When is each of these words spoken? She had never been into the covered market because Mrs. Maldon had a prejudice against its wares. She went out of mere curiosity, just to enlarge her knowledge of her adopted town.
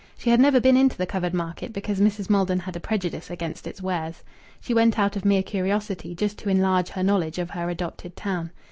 She 0.17 0.31
had 0.31 0.39
never 0.39 0.59
been 0.59 0.77
into 0.77 0.97
the 0.97 1.05
covered 1.05 1.31
market 1.35 1.71
because 1.73 1.99
Mrs. 1.99 2.27
Maldon 2.27 2.61
had 2.61 2.75
a 2.75 2.79
prejudice 2.79 3.29
against 3.29 3.67
its 3.67 3.83
wares. 3.83 4.23
She 4.59 4.73
went 4.73 4.97
out 4.97 5.15
of 5.15 5.25
mere 5.25 5.43
curiosity, 5.43 6.15
just 6.15 6.39
to 6.39 6.49
enlarge 6.49 6.89
her 6.89 7.03
knowledge 7.03 7.37
of 7.37 7.51
her 7.51 7.69
adopted 7.69 8.15
town. 8.15 8.49